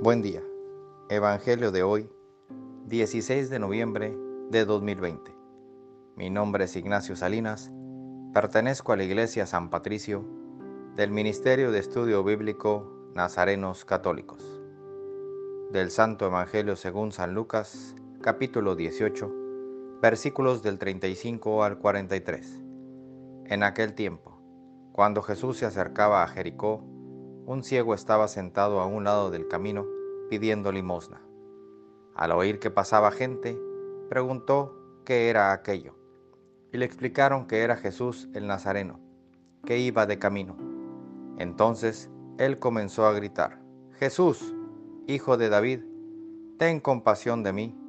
[0.00, 0.44] Buen día.
[1.08, 2.08] Evangelio de hoy,
[2.86, 4.16] 16 de noviembre
[4.48, 5.34] de 2020.
[6.14, 7.72] Mi nombre es Ignacio Salinas.
[8.32, 10.24] Pertenezco a la Iglesia San Patricio
[10.94, 14.40] del Ministerio de Estudio Bíblico Nazarenos Católicos.
[15.72, 19.34] Del Santo Evangelio según San Lucas, capítulo 18,
[20.00, 22.60] versículos del 35 al 43.
[23.46, 24.40] En aquel tiempo,
[24.92, 26.84] cuando Jesús se acercaba a Jericó,
[27.48, 29.86] un ciego estaba sentado a un lado del camino
[30.28, 31.22] pidiendo limosna.
[32.14, 33.58] Al oír que pasaba gente,
[34.10, 35.94] preguntó qué era aquello,
[36.74, 39.00] y le explicaron que era Jesús el Nazareno,
[39.64, 40.58] que iba de camino.
[41.38, 43.62] Entonces él comenzó a gritar,
[43.94, 44.54] Jesús,
[45.06, 45.80] hijo de David,
[46.58, 47.80] ten compasión de mí.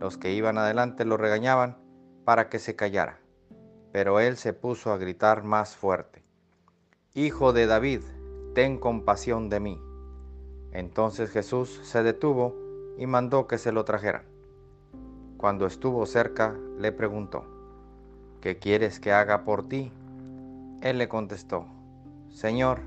[0.00, 1.76] Los que iban adelante lo regañaban
[2.24, 3.20] para que se callara,
[3.92, 6.24] pero él se puso a gritar más fuerte,
[7.14, 8.02] Hijo de David,
[8.56, 9.78] ten compasión de mí.
[10.72, 12.56] Entonces Jesús se detuvo
[12.96, 14.22] y mandó que se lo trajeran.
[15.36, 17.44] Cuando estuvo cerca, le preguntó,
[18.40, 19.92] ¿qué quieres que haga por ti?
[20.80, 21.66] Él le contestó,
[22.30, 22.80] Señor,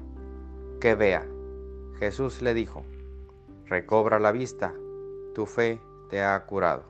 [0.82, 1.28] que vea.
[2.00, 2.84] Jesús le dijo,
[3.68, 4.74] recobra la vista,
[5.36, 6.86] tu fe te ha curado.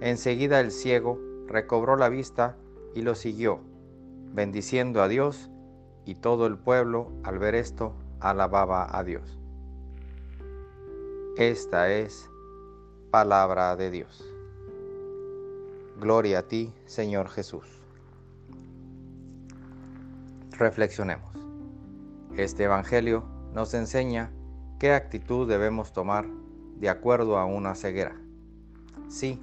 [0.00, 2.56] Enseguida el ciego recobró la vista
[2.94, 3.60] y lo siguió,
[4.32, 5.50] bendiciendo a Dios
[6.04, 9.38] y todo el pueblo al ver esto alababa a Dios.
[11.36, 12.30] Esta es
[13.10, 14.24] palabra de Dios.
[16.00, 17.80] Gloria a ti, Señor Jesús.
[20.52, 21.32] Reflexionemos.
[22.36, 24.30] Este Evangelio nos enseña
[24.78, 26.26] qué actitud debemos tomar
[26.76, 28.16] de acuerdo a una ceguera.
[29.08, 29.40] Sí,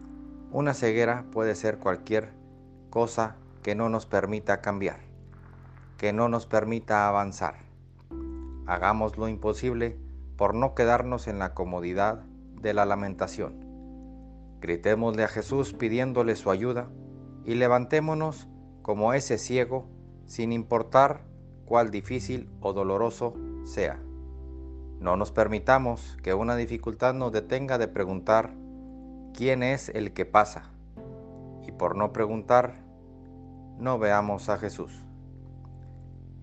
[0.51, 2.33] una ceguera puede ser cualquier
[2.89, 5.10] cosa que no nos permita cambiar
[6.01, 7.57] que no nos permita avanzar.
[8.65, 9.99] Hagamos lo imposible
[10.35, 12.23] por no quedarnos en la comodidad
[12.59, 13.63] de la lamentación.
[14.61, 16.89] Gritémosle a Jesús pidiéndole su ayuda
[17.45, 18.47] y levantémonos
[18.81, 19.89] como ese ciego
[20.25, 21.21] sin importar
[21.65, 23.99] cuál difícil o doloroso sea.
[24.99, 28.55] No nos permitamos que una dificultad nos detenga de preguntar
[29.35, 30.71] quién es el que pasa
[31.67, 32.73] y por no preguntar
[33.77, 35.03] no veamos a Jesús.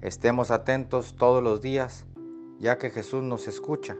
[0.01, 2.07] Estemos atentos todos los días,
[2.61, 3.97] ya que Jesús nos escucha,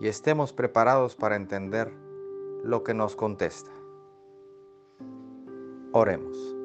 [0.00, 1.92] y estemos preparados para entender
[2.64, 3.70] lo que nos contesta.
[5.92, 6.56] Oremos.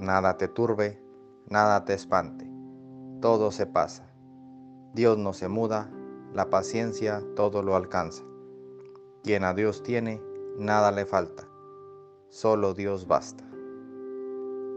[0.00, 1.00] Nada te turbe,
[1.46, 2.50] nada te espante,
[3.20, 4.12] todo se pasa.
[4.94, 5.88] Dios no se muda,
[6.34, 8.24] la paciencia todo lo alcanza.
[9.22, 10.20] Quien a Dios tiene,
[10.58, 11.46] nada le falta,
[12.30, 13.51] solo Dios basta.